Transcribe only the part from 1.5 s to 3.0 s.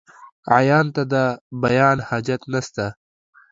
بيان حاجت نسته.